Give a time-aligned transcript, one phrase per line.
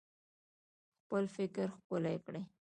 [1.03, 2.43] خپل فکر ښکلی کړئ